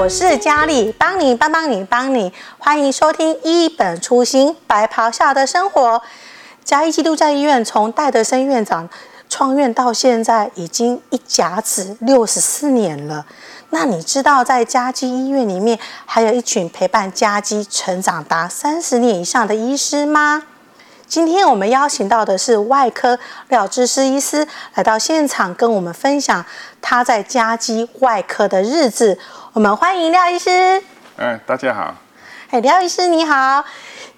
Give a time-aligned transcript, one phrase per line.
[0.00, 6.00] 我是佳丽，帮你帮帮你帮你，欢迎收听一本初心白袍下的生活。
[6.64, 8.88] 嘉义基督教医院从戴德生院长
[9.28, 13.26] 创院到现在，已经一甲子六十四年了。
[13.68, 20.44] 那你知道在嘉基医院里面，还有一群陪伴嘉基成长达三十年以上的医师吗？
[21.10, 26.44] 今天我们邀请到的是外科廖志师医师来到现场，跟我们分享
[26.80, 29.18] 他在嘉基外科的日子。
[29.52, 30.80] 我们欢迎廖医师。
[31.16, 31.92] 哎，大家好。
[32.50, 33.64] 哎，廖医师你好。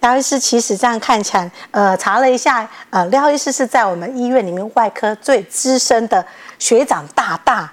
[0.00, 6.22] 廖医师其实这样看起来，呃，查了一下，呃，廖医师是在我们医院里面外科最资深的
[6.58, 7.72] 学长大大。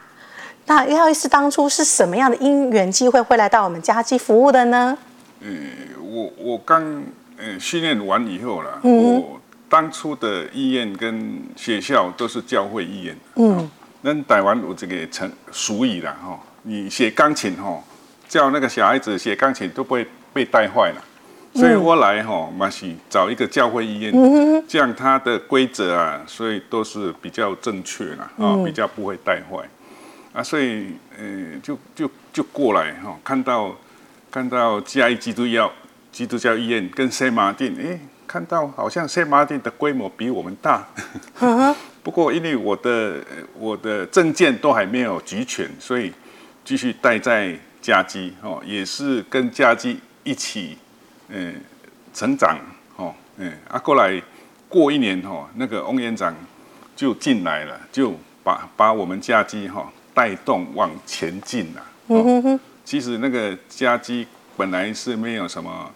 [0.67, 4.97] 那廖医师当初是什么样的因缘机会会来到我们嘉基服务的呢？
[5.41, 7.03] 嗯，我我刚。
[7.41, 9.39] 嗯，训练完以后了，嗯、我
[9.69, 13.17] 当初的医院跟学校都是教会医院。
[13.35, 13.69] 嗯，
[14.01, 17.81] 那台湾我这个成俗语啦哈，你学钢琴哈，
[18.27, 21.01] 叫那个小孩子学钢琴都不会被带坏了。
[21.55, 29.57] 所以我来哈，嘛是找一个教会医院，嗯、这样它的规则啊，所以都是比较正确啦啊，比较不会带坏。
[30.33, 30.87] 啊，所以
[31.17, 33.73] 嗯，就就就过来哈，看到
[34.29, 35.71] 看到嘉义基督教。
[36.11, 40.85] 基督教医院跟圣马丁，哎，看到好像圣马丁的规模比我们大。
[42.01, 43.17] 不过因为我的
[43.57, 46.11] 我的证件都还没有齐全，所以
[46.65, 50.77] 继续待在家基哦，也是跟家基一起
[51.27, 51.53] 嗯
[52.13, 52.57] 成长
[52.95, 54.21] 哦，嗯啊过来
[54.67, 56.35] 过一年哦，那个翁院长
[56.95, 61.85] 就进来了，就把把我们家基哈带动往前进了。
[62.07, 64.25] 哦，其实那个家基
[64.57, 65.91] 本来是没有什么。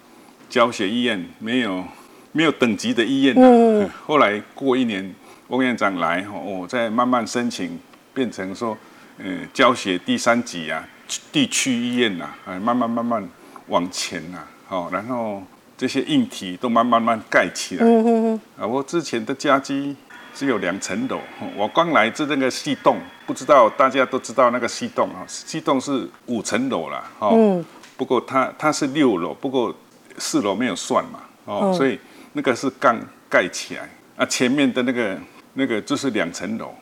[0.53, 1.83] 教学医院没有
[2.31, 5.03] 没有等级的医院、啊嗯、后来过一年，
[5.47, 7.79] 翁院长来我，再慢慢申请
[8.13, 8.77] 变成说，
[9.17, 10.87] 嗯，教学第三级啊，
[11.31, 13.27] 地区医院呐、啊，慢慢慢慢
[13.69, 15.41] 往前呐、啊，好，然后
[15.75, 17.83] 这些硬体都慢慢慢盖起来。
[17.83, 19.95] 嗯、啊，我之前的家居
[20.35, 21.19] 只有两层楼，
[21.57, 27.65] 我刚来自那个西栋，不知道大家都知道那个西栋啊，西栋是五层楼了，哦，嗯、
[27.97, 29.75] 不过它它是六楼，不过。
[30.17, 31.99] 四楼没有算嘛，哦，嗯、所以
[32.33, 32.97] 那个是刚
[33.29, 35.17] 盖起来啊，前面的那个
[35.53, 36.73] 那个就是两层楼，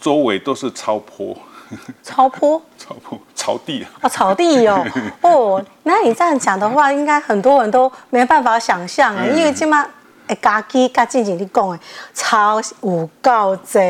[0.00, 1.36] 周围都是草坡，
[2.02, 4.84] 草坡， 草坡，草地啊，哦，草地哦，
[5.22, 9.86] 哦，那你这样讲的话，应该很多人都没办法想象哎，嗯、因为起码
[10.26, 11.78] 哎，嘉基嘉静静你讲哎，
[12.14, 13.82] 超有够多，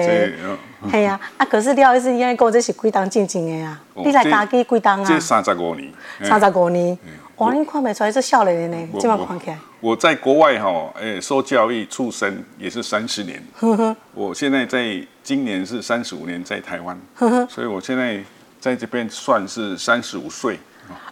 [0.90, 3.80] 系啊，啊，可是廖医师应该讲这是几当静静的啊？
[3.94, 5.06] 哦、你来嘉基几当啊？
[5.06, 6.98] 这三十五年，三十五年。
[7.40, 9.58] 嗯哇，你看不出来是少年的呢，这么看起来。
[9.80, 13.42] 我在国外哈，哎，受教育出生也是三十年。
[13.58, 13.96] 呵呵。
[14.14, 17.00] 我现在在今年是三十五年在台湾。
[17.48, 18.22] 所以我现在
[18.60, 20.58] 在这边算是三十五岁，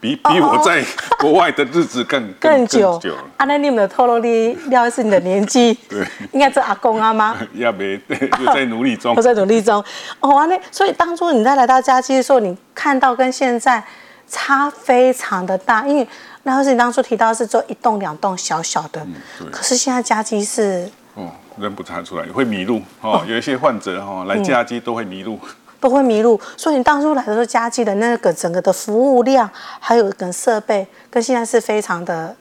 [0.03, 0.85] 比比我在
[1.19, 3.01] 国外的日子更 更久。
[3.39, 5.73] 啊，那你有没有透露你廖医师你的年纪？
[5.89, 6.07] 对。
[6.33, 7.35] 应该是阿公阿妈。
[7.55, 9.15] 也没，对，在努力中。
[9.17, 9.83] 我在努力中。
[10.21, 13.83] 哦，那所以当初你在来到家期的时候，你看到跟现在。
[14.29, 16.07] 差非常的大，因为
[16.43, 19.01] 那是你当初提到是做一栋两栋小小的，
[19.41, 23.25] 嗯、可是现在嘉基是哦，认不出来，会迷路哦。
[23.29, 25.39] 有一些患者哈、哦、来嘉基都会迷路，
[25.81, 26.41] 都会迷路。
[26.57, 29.49] 所以你当初来的时候，嘉基的那个整个的服务量，
[29.81, 32.35] 还有跟设备，跟现在是非常的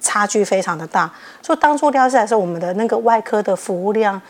[0.00, 1.10] 差距非常的大。
[1.42, 4.20] 所以当初廖医师来说，我们的那个外科的服务量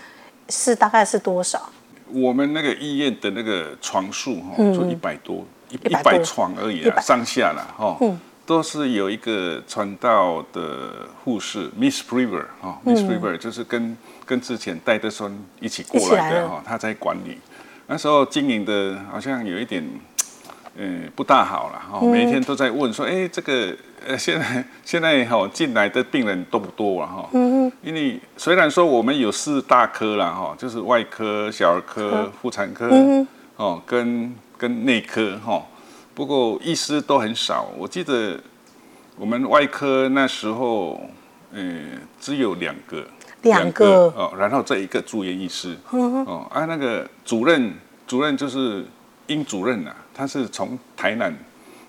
[0.49, 1.69] 是大概是多少？
[2.13, 5.45] 我们那个医院的那个床数哈，就一百多。
[5.71, 17.39] 一一百床而已啊，上下啦哈，嗯、都是有一个传道的护士，Miss Priver 哈，Miss Priver 就是跟跟之前戴德森一起过来的哈，他在管理。
[17.87, 19.85] 那时候经营的好像有一点，
[20.77, 23.75] 嗯，不大好了哈，每天都在问说，哎、欸，这个
[24.07, 27.29] 呃，现在现在哈进来的病人多不多啊哈？
[27.33, 32.89] 嗯，因为虽然说我们有四大科了哈，就是外科、小儿科、妇产科，
[33.57, 35.61] 哦，跟跟内科哈，
[36.21, 37.67] 不过医师都很少。
[37.79, 38.39] 我记得
[39.17, 41.01] 我们外科那时候，
[41.51, 43.03] 嗯，只有两个，
[43.41, 44.13] 两个。
[44.15, 47.73] 哦，然后这一个住院医师，哦，啊，那个主任，
[48.07, 48.85] 主任就是
[49.29, 51.35] 殷主任呐、啊，他是从台南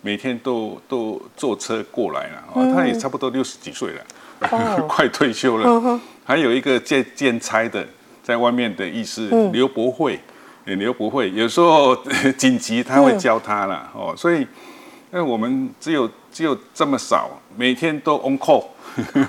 [0.02, 4.02] 每天都都坐车过来了，哦，他也差不多六十几岁了，
[4.50, 6.00] 哦、 快退休了。
[6.24, 7.86] 还有一个兼兼差的
[8.24, 10.18] 在外面的医师刘博慧。
[10.66, 11.96] 你又不会，有时候
[12.38, 14.48] 紧急他会教他了、嗯、哦，所以，因
[15.14, 18.66] 为我们只有只有这么少，每天都 on call。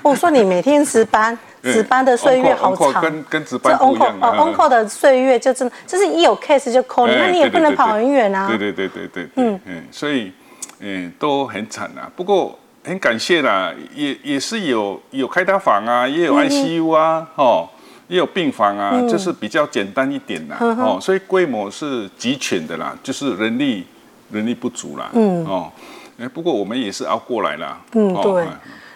[0.03, 4.17] 我说你每天值班， 值班的岁月好长，跟跟值班不一样。
[4.21, 8.47] 哦，on call 的岁月就真的，就是一有 case 就 call，你那你也不能跑很远啊。
[8.47, 10.31] 对对对对对，嗯嗯，所以，
[10.79, 12.11] 嗯，都很惨啊。
[12.15, 17.69] 不过很感谢啦，也也是有有开刀房啊，也有 ICU 啊，嗯、哦，
[18.07, 23.85] 也有病房啊，嗯、就是比较简单一点啦，嗯、哦，所以规模是齐全的啦，就是人力
[24.31, 25.71] 人力不足啦，嗯，哦，
[26.19, 28.45] 哎不过我们也是熬过来了，嗯，对。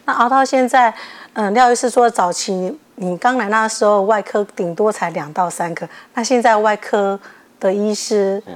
[0.05, 0.93] 那熬到现在，
[1.33, 7.19] 嗯，廖医师说早期你刚来那时候外科顶多才两到三个，那现在外科
[7.59, 8.41] 的医师。
[8.45, 8.51] 哦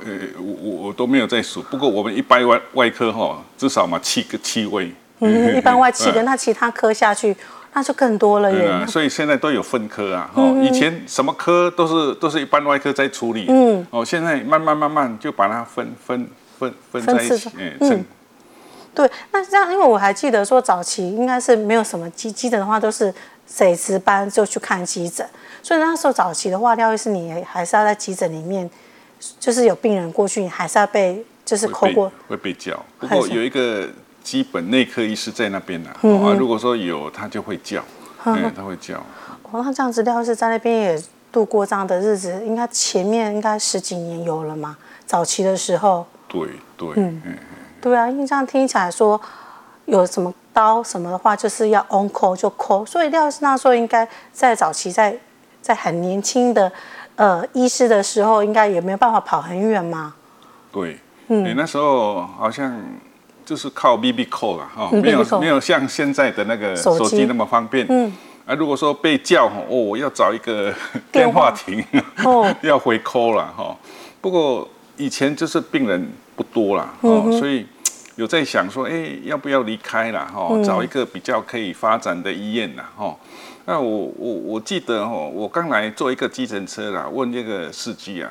[0.00, 4.92] 呃，我我我都没有在数，不过我们一般外外科哈，至少嘛七个七位。
[5.20, 7.34] 嗯，一般外七个， 那其他科下去
[7.74, 8.68] 那就更多了耶。
[8.68, 16.26] 啊，所以现在都有分科啊，哦，以前什么科都是都是一般外科在处理，嗯，哦，现在慢慢慢慢就把它分分
[16.58, 17.50] 分分在一起，
[17.80, 18.04] 嗯，
[18.94, 23.12] 对，那这样，因为我还记得说早期应该是没有什么急急诊的话，都是
[23.46, 25.28] 谁值班就去看急诊，
[25.62, 28.70] 所以那时候早期的话，廖医师你还是要在急诊里面。
[29.40, 32.78] 就是有病人过去，你还是要被就是扣过会，会被叫。
[32.98, 33.88] 不过有一个
[34.24, 37.80] 基本内科医师在那边呢、啊嗯哦，如果说有他就会叫，
[38.24, 38.96] 嗯，嗯，他会叫。
[39.52, 44.76] 哦，那这样子，廖医师在那边也度过这样的日子，应该前面应该十几年有了嘛？
[45.06, 46.04] 早期的时候。
[46.26, 47.38] 对对，嗯嗯，
[47.80, 49.20] 对啊，因为这样听起来说
[49.84, 55.16] 有什么刀什么的话，就是要 on call 就 call，所以廖医师那时候应该在早期在
[55.62, 56.72] 在很年轻的。
[57.16, 60.12] 呃，医师的时候应该也没有办法跑很远嘛。
[60.72, 60.98] 对，
[61.28, 62.76] 嗯，你那时候好像
[63.44, 67.26] 就是靠 BB call 了哈，没有没有像现在的那个手机。
[67.26, 67.86] 那么方便。
[67.88, 68.12] 嗯，
[68.46, 70.72] 啊，如果说被叫哦，我要找一个
[71.12, 71.50] 电话。
[71.50, 71.84] 亭，
[72.24, 73.76] 哦， 要回 call 了哈。
[74.20, 77.66] 不过以前就是病人不多啦哦，所以
[78.16, 83.16] 有在想说，哎，要不要离开了哈，找一个比较可以发展的医院啦哈。
[83.66, 88.30] 那我我我记得哦，我刚来坐一个计程车啦，问那个司机啊，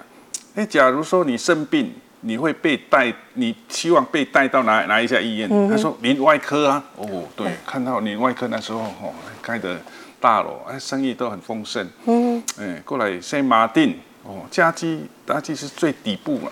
[0.56, 1.92] 哎，假如说你生病，
[2.23, 5.47] 你会被带，你希望被带到哪哪一家医院？
[5.51, 6.83] 嗯、他说林外科啊。
[6.97, 9.79] 哦，对，嗯、看到林外科那时候哦，开的
[10.19, 11.87] 大楼，哎，生意都很丰盛。
[12.05, 16.49] 嗯哼，哎，过来先马丁哦，家基嘉基是最底部嘛。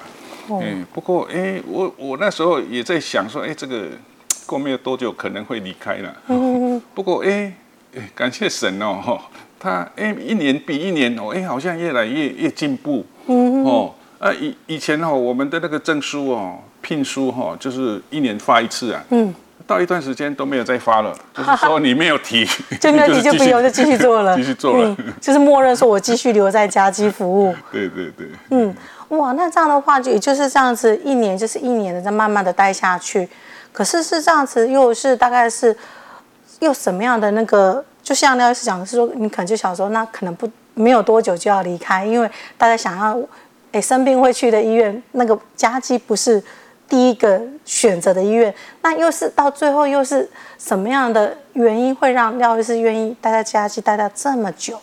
[0.47, 3.87] 哦、哎，不过哎，我我那时候也在想说，哎，这个
[4.45, 6.15] 过没有多久可能会离开了。
[6.93, 7.53] 不过哎。
[8.15, 9.19] 感谢神哦，
[9.59, 19.33] 他哎一年比一年哦，哎好像越来越越进步，嗯哦啊以以前哦我们的那个证书哦聘书哈就是一年发一次啊，嗯，
[19.65, 22.45] 到一段时间都没有再发了，就是说你没有提，
[22.79, 28.73] 就没有提就不用就继续做了， 继续做了，就是默认说我继续留在家居服务，对对对，嗯
[29.09, 33.27] 哇那这样的话就也就是这样子一年就是一年的在慢慢的待下去，
[33.73, 35.75] 可是是这样子又是大概是。
[36.59, 37.83] 又什么样的那个？
[38.03, 43.19] 就像廖医师讲的是说，你可能就想说，那可能不没有多久就要离开，因为大家想要，
[43.71, 46.41] 哎，生病会去的医院，那个家基不是
[46.89, 48.53] 第一个选择的医院。
[48.81, 54.79] 那又是到最后又是什么样的原因会让廖医师愿意待在家基待到这么久？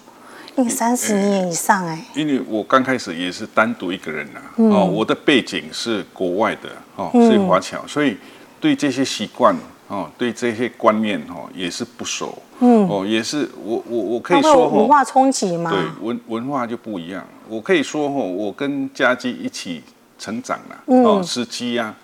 [0.56, 2.04] 因为三十年以上哎。
[2.14, 8.16] 因为我刚开始也是单独一个人呐、啊，嗯、哦，我的背景是国外的哦，是华侨，嗯、所以
[8.60, 9.54] 对这些习惯。
[9.90, 17.24] 哦，对这些观念哦也是不熟，嗯，哦也是我我我可以说文化冲击嘛，对文文化就不一样。
[17.48, 19.82] 我可以说哦，我跟家基一起
[20.18, 21.94] 成长了，哦时期呀，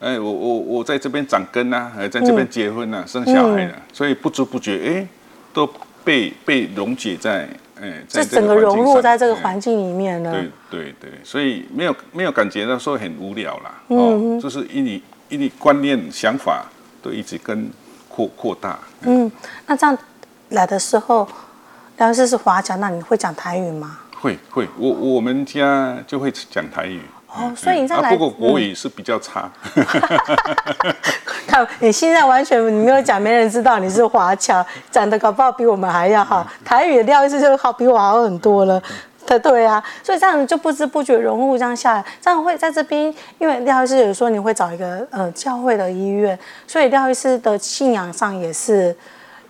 [0.00, 5.08] 哎我我我在这边长根呐，还在这边结婚呐，生小孩了，所以不知不觉哎
[5.52, 5.68] 都
[6.02, 7.48] 被被溶解在
[7.80, 10.32] 哎，这整个融入在这个环境里面呢。
[10.32, 16.64] 对对对，所以没有没有感觉到说很无聊啦，哦，就是以你以你观念想法。
[17.04, 17.70] 都一直跟
[18.08, 18.78] 扩扩大。
[19.02, 19.30] 嗯，
[19.66, 19.94] 那这样
[20.48, 21.28] 来的时候，
[21.98, 23.98] 梁医师是华侨，那你会讲台语吗？
[24.24, 26.98] 会会，我我们家就会讲台语。
[27.28, 29.50] 哦，所以你这样啊，不过国语是比较差。
[31.46, 36.46] 看你现在完全你没有讲，没人知道你是华侨，讲的搞不好比我们还要好。
[36.64, 38.82] 台语的廖医师就好，比我好很多了。
[39.26, 48.96] 对对啊，所以这样就不知不觉融入这样下来，这样会在这边，因为廖医师有说你会找一个呃教会的医院，所以廖医师的信仰上也是，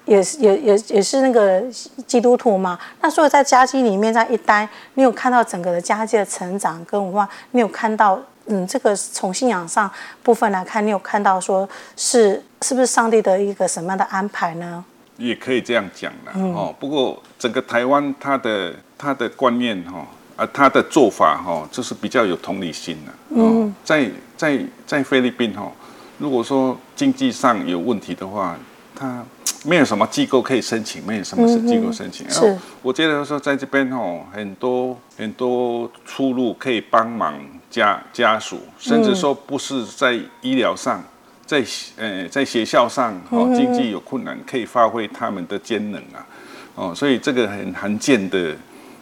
[0.05, 1.63] 也是也也也是那个
[2.07, 2.79] 基督徒嘛。
[3.01, 9.91] 那所以在家基里面在一待，你有看到整个的家基的成长跟文化，你有看到嗯这个从信仰上
[10.23, 14.85] 部分来看，你有看到说是是不是上帝的一个什么样的安排呢？
[15.17, 16.75] 也可以这样讲了、嗯、哦。
[16.81, 18.75] 不过整个台湾它的。
[18.97, 20.07] 他的观念哈，
[20.37, 23.13] 啊，他的做法哈，就是比较有同理心的。
[23.31, 25.71] 嗯，在在在菲律宾哈，
[26.17, 28.57] 如果说经济上有问题的话，
[28.95, 29.23] 他
[29.65, 32.29] 没有什么机构可以申请，没有什么是机构申请。
[32.31, 37.35] 是，我觉得说在这边哦，很多很多出路可以帮忙
[37.71, 41.03] 家家属，甚至说不是在医疗上
[41.47, 41.65] 在
[41.97, 46.27] 呃在学校上哦经济有困难，可以发挥他们的潜能啊，
[46.75, 48.55] 哦，所以这个很罕见的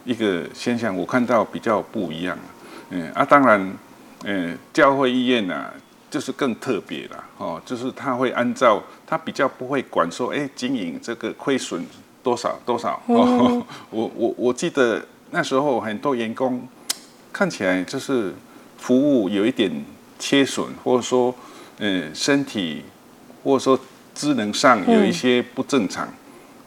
[0.05, 2.37] 一个现象，我看到比较不一样，
[2.89, 3.73] 嗯啊，当然，
[4.23, 5.73] 呃，教会医院啊，
[6.13, 11.83] 就是更特别了，哦，就是他会按照他比较不会管说，哎，经营这个亏损
[12.21, 16.67] 多少多少，哦， 我我我记得那时候很多员工
[17.31, 18.31] 看起来就是
[18.77, 19.71] 服务有一点
[20.19, 21.33] 缺损，或者说。
[21.79, 22.83] 嗯，身体
[23.43, 23.77] 或者说
[24.13, 26.13] 智能上有一些不正常，嗯、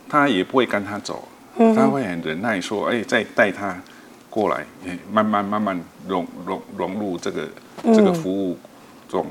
[0.09, 3.81] 他也不会跟他走，嗯、他会很忍耐说，哎，再带他
[4.29, 7.49] 过来，哎，慢慢慢慢融融融入这个
[7.85, 8.59] 这个服务
[9.09, 9.27] 重。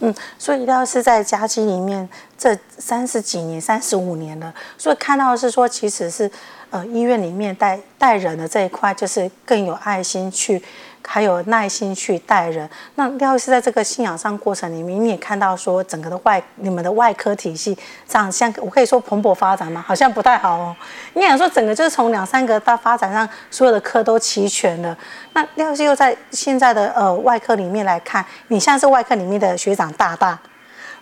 [0.00, 6.30] 嗯，所以要是在家期里面这三十几年、三十五年了，所以看到是说，其实是
[6.70, 10.62] 呃医院里面带带人的这一块，就是更有爱心去。
[11.06, 12.68] 还有耐心去带人。
[12.94, 17.76] 那廖医师在这个信仰上过程里面，你也看到说整个的外你们的外科体系
[18.08, 19.84] 这样，像我可以说蓬勃发展吗？
[19.86, 20.76] 好像不太好哦。
[21.12, 24.96] 你想说整个就是从两三个到发展上，所有的科都齐全了。
[25.32, 30.38] 那廖医师又在现在的呃外科里面来看，你像是外科里面的学长大大，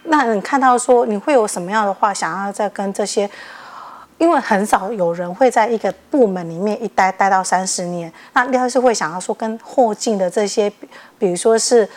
[0.04, 3.30] 那你看到说你会有什么样的话想要再跟这些？
[4.22, 10.72] 因为很少有人会在一个部门里面一待待到三十年，那廖医师会想要说跟后进的这些，
[11.18, 11.88] 比如说是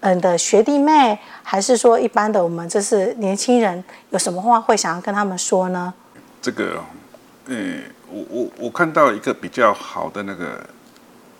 [0.00, 5.94] 嗯的学弟妹，还是说一般的我们就是年轻人，有什么话会想要跟他们说呢？
[6.42, 6.82] 这个，
[7.46, 7.80] 嗯，
[8.10, 10.58] 我我我看到一个比较好的那个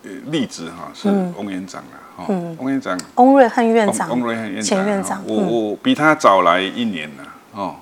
[0.05, 7.75] 呃例子哈，是翁院长啊，哈、嗯，翁院长，翁瑞亨院长，翁瑞亨院长，前院长，我我比他早来一年了，哦。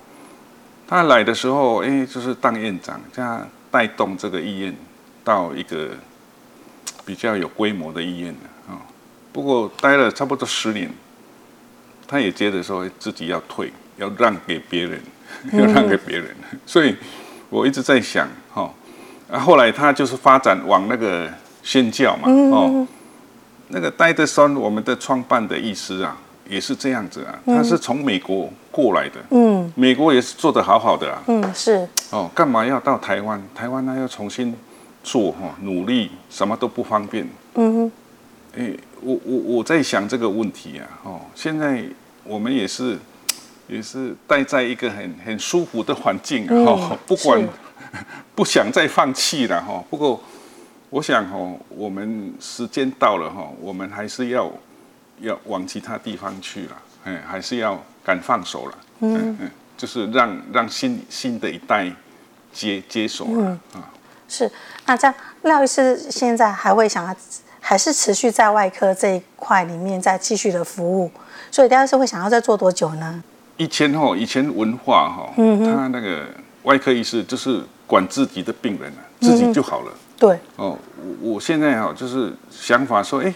[0.87, 4.73] 他来的时候，哎，就是当院长，这样带动这个医院
[5.21, 5.89] 到一个
[7.05, 8.79] 比较有规模的医院了啊。
[9.33, 10.89] 不过待了差不多十年，
[12.07, 15.01] 他也觉得说自己要退，要让给别人，
[15.51, 16.33] 要让给别人。
[16.65, 16.95] 所以
[17.49, 18.73] 我一直在想，哈，
[19.29, 21.29] 啊，后来他就是发展往那个
[21.63, 22.87] 宣教嘛，哦，
[23.67, 26.15] 那个戴德森，我们的创办的医师啊。
[26.49, 33.41] 也是这样子啊，他是从美国过来的，嗯，美国也是做得好好的啊，嗯，是，哦，干嘛要到台湾？
[33.53, 34.55] 台湾呢要重新
[35.03, 37.91] 做哈，努力什么都不方便，嗯哼，
[38.57, 41.83] 哎，我我我在想这个问题啊，哦，现在
[42.23, 42.97] 我们也是
[43.67, 47.41] 也是待在一个很很舒服的环境啊，哦，不管
[48.35, 50.21] 不想再放弃了哈，不过
[50.89, 54.49] 我想哦，我们时间到了哈，我们还是要。
[55.19, 61.91] 要往其他地方去了，哎，还是要敢放手了，嗯嗯，就是让让新新的一代
[62.53, 63.83] 接接手了啊、嗯。
[64.27, 64.51] 是，
[64.85, 67.15] 那这样廖医师现在还会想要，
[67.59, 71.09] 还是持续在外科这一块里面再继续的服务，
[71.49, 73.23] 所以廖医师会想要再做多久呢？
[73.57, 76.27] 以前哈，以前文化哈，嗯，他那个
[76.63, 79.91] 外科医师就是管自己的病人，自己就好了。
[79.91, 80.39] 嗯、对。
[80.57, 80.77] 哦，
[81.21, 83.33] 我我现在哈就是想法说，哎。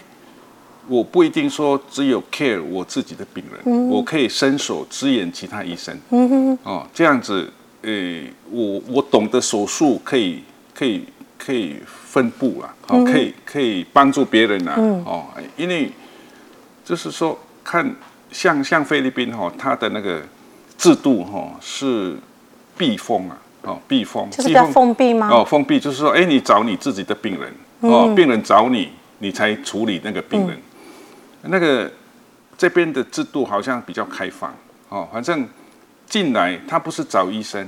[0.92, 5.98] 我不一定说只有 care 我自己的病人，嗯、我可以伸手支援其他医生。
[6.10, 10.42] 嗯哼，哦，这样子，呃、欸，我我懂得手术可以
[10.74, 11.06] 可以
[11.38, 15.24] 可以分布啊，哦，嗯、可以可以帮助别人啊，嗯、哦，
[15.56, 15.90] 因为
[16.84, 17.90] 就是说看
[18.30, 20.20] 像像菲律宾哈、哦，它的那个
[20.76, 22.14] 制度哈、哦、是
[22.76, 25.30] 避封啊，哦，避封，就是比较封闭吗？
[25.32, 30.50] 哦，封闭就是说，哎、欸，你找你自己的病人，哦，嗯、病人找你，你才处理那个病人。
[30.50, 30.62] 嗯
[31.42, 31.90] 那个
[32.56, 34.54] 这边的制度好像比较开放。
[34.88, 35.48] 哦，反正
[36.06, 37.66] 进来他不是找医生，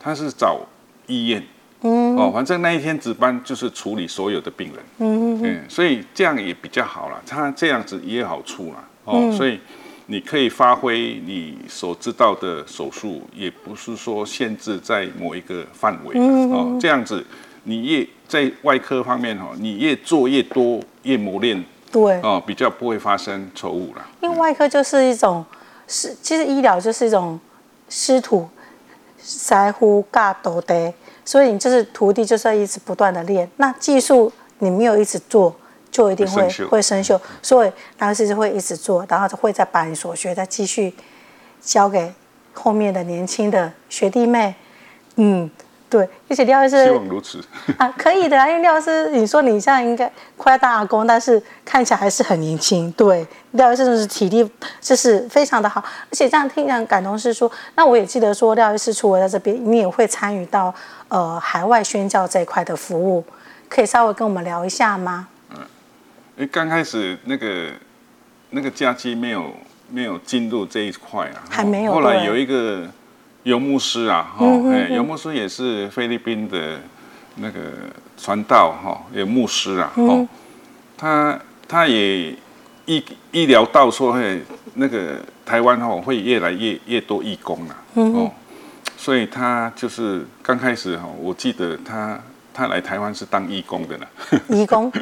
[0.00, 0.58] 他是找
[1.06, 1.44] 医院，
[1.82, 9.60] 嗯，哦，反正那一天值班就是处理所有的病人，嗯嗯，所以这样也比较好了，他这样子也有好处啦，哦，所以
[10.06, 17.22] 你可以发挥你所知道的手术，也不是说限制在某一个范围，哦，这样子
[17.64, 21.62] 你越在外科方面哈，你越做越多，越磨练。
[21.92, 24.04] 对哦，比较不会发生错误了。
[24.20, 25.44] 因为外科就是一种
[25.86, 27.38] 是，其实医疗就是一种
[27.88, 28.48] 师徒
[29.22, 30.92] 师傅尬斗的，
[31.24, 33.48] 所以你就是徒弟，就是要一直不断的练。
[33.58, 35.54] 那技术你没有一直做，
[35.90, 37.20] 就一定会会生锈。
[37.42, 40.94] 所以然后是会一直做，然后会再把你所学再继续
[41.60, 42.12] 教给
[42.54, 44.54] 后面的年轻的学弟妹。
[45.16, 45.50] 嗯。
[45.92, 47.38] 对，而且廖医师希望如此
[47.76, 52.90] 啊，可以的啊，因为廖医师，你说你现在应该快要当阿公，但是看起来还是很年轻。
[52.92, 60.74] 对，廖医师就是体力就是非常的好，而且这样听让感动是说，那我也记得说，廖医师除了在这边，你也会参与到
[61.08, 63.22] 呃海外宣教这一块的服务，
[63.68, 65.28] 可以稍微跟我们聊一下吗？
[65.50, 65.58] 嗯，
[66.36, 67.68] 因为刚开始那个
[68.48, 69.52] 那个假期没有
[69.90, 71.92] 没有进入这一块啊，还没有。
[71.92, 72.88] 后来有一个
[73.42, 76.78] 游牧师啊，哈、嗯，哎，游牧师也是菲律宾的
[77.36, 77.60] 那个
[78.16, 80.28] 传道哈，有牧师啊，哦、嗯，
[80.96, 82.34] 他他也
[82.86, 84.42] 医医疗到说，嘿，
[84.74, 88.30] 那个台湾哦会越来越越多义工了，哦，
[88.96, 92.18] 所以他就是刚开始哈，我记得他。
[92.54, 94.06] 他来台湾是当义工的呢，
[94.50, 94.92] 义工，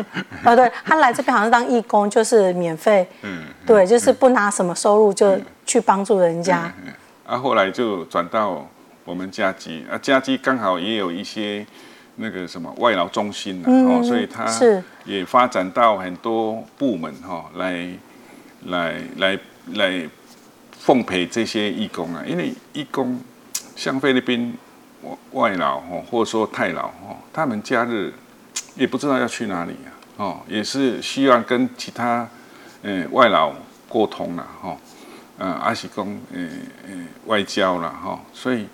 [0.45, 6.73] 哦，对，他来这边好像是当义工，就是免费，嗯，对，就是不拿什么收入就去帮助人家。
[6.87, 6.93] 嗯，
[7.31, 8.69] 啊，后来就转到
[9.05, 11.65] 我们家基，啊，家基刚好也有一些
[12.17, 17.89] 那个什么外劳中心，嗯，哦，所以他是也发展到很多部门哈，来
[18.67, 19.39] 来来
[19.75, 20.09] 来
[20.73, 23.21] 奉陪这些义工啊，因为义工
[23.77, 24.57] 像菲律宾。
[25.33, 28.13] 外劳哦，或者说泰劳哦，他们假日
[28.75, 32.29] 也不知道要去哪里啊，哦，也是希望跟其他
[32.83, 33.51] 呃外劳
[33.89, 34.77] 沟通了哈，
[35.41, 36.41] 嗯，阿喜公呃
[36.87, 36.95] 呃
[37.27, 38.67] 外交了哈，所以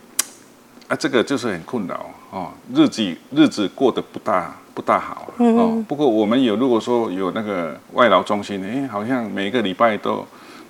[0.89, 5.83] 啊这个就是很困扰哦，日子日子过得不大不大好哦。
[5.89, 10.27] 不过我们有如果说有那个外劳中心，哎，好像每个礼拜都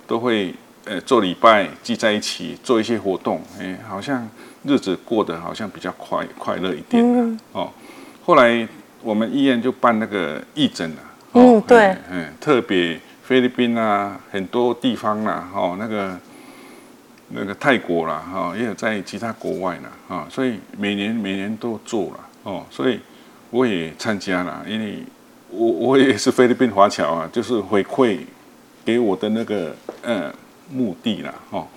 [0.07, 0.53] 都会
[0.85, 4.25] 呃做礼拜聚在一起做一些活动，哎，好像。
[4.63, 7.71] 日子过得好像比较快快乐一点、嗯、哦。
[8.25, 8.67] 后来
[9.01, 10.97] 我们医院就办那个义诊了。
[11.33, 16.17] 嗯，对，嗯，特别菲律宾啊，很多地方啦，哦，那个
[17.31, 22.97] 那个泰国啦，哈，也有在其他国外啦，啊，所以每年每年都做了，哦，所以
[23.49, 25.03] 我也参加了，因为
[25.49, 28.19] 我我也是菲律宾华侨啊，就是回馈
[28.85, 30.33] 给我的那个呃
[30.71, 31.67] 目的啦，哦。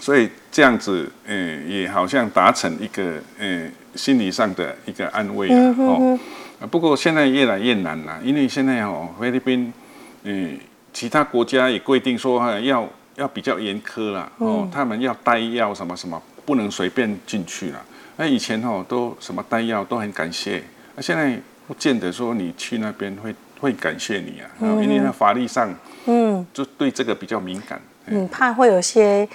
[0.00, 6.18] 所以这样子，嗯，也好像达成一个，嗯，心理上的一个安慰啊，哦。
[6.70, 9.70] 不过现在越来越难了，因为现在哦，菲律宾，
[10.22, 10.58] 嗯，
[10.92, 17.82] 其他国家也规定说，哈，要要比较严苛了，哦，他们要带药什么什么，不能随便进去了。
[18.16, 20.62] 那以前哦，都什么带药都很感谢，
[20.94, 24.48] 那现在不见得说你去那边会会感谢你啊，
[24.82, 25.74] 因为那法律上，
[26.06, 29.28] 嗯，就对这个比较敏感，嗯，怕会有些。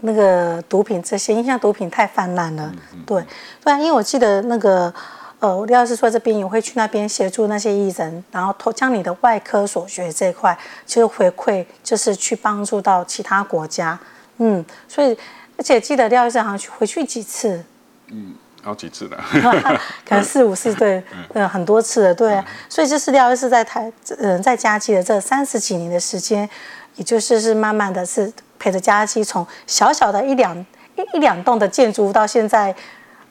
[0.00, 2.72] 那个毒品这些，因为像毒品太泛滥了，
[3.04, 3.20] 对，
[3.64, 4.94] 对，因为我记得那个，
[5.40, 13.98] 呃，廖医师说这边也会去那边协助那些艺人，然后投将你的外科所学这一块，就是回馈就是去帮助到其他国家，
[14.38, 15.16] 嗯，所以
[15.56, 17.64] 而且记得廖医师好像去回去几次，
[18.08, 19.24] 嗯，好几次了，
[20.06, 21.02] 可能四五次，对，
[21.34, 26.48] 嗯，很多次了，对、啊，所以这是廖医师在台，嗯、呃，在嘉基的这三十几年的时间，
[26.96, 28.32] 也就是是慢慢的是。
[28.60, 30.58] 陪着嘉基从小小的一两
[30.96, 32.74] 一一两栋的建筑物到现在，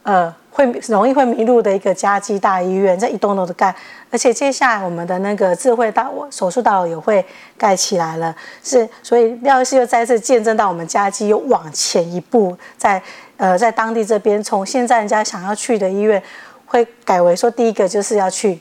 [0.04, 3.74] 呃，会容易会迷路的一个嘉基大医院，在一栋楼的盖，
[4.10, 7.24] 而且接下来我们的那个智慧大手术大楼也会
[7.56, 13.00] 盖起来了，是，所以廖医师又再次见证到我们嘉基又往前一步，在
[13.38, 16.20] 呃在当地这边，从现在人家想要去的医院，
[16.66, 18.60] 会改为说第一个就是要去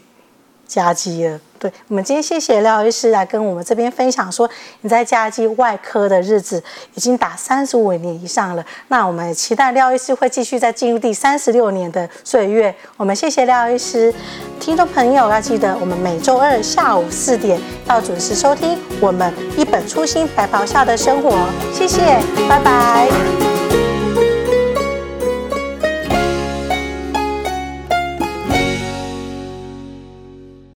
[0.67, 1.41] 加基了。
[1.59, 4.49] 对，我们今天谢谢廖医师来跟我们这边分享说，
[4.83, 6.62] 你在嘉基外科的日子
[6.95, 8.64] 已经打三十五年以上了。
[8.88, 12.75] 那我们期待廖医师会继续再进入第三十六年的岁月。
[12.97, 14.12] 我们谢谢廖医师，
[14.61, 21.37] 听众朋友要记得，我们每周二下午四点要准时收听我们一本初心白袍下的生活。
[21.73, 22.01] 谢谢，
[22.49, 23.56] 拜拜。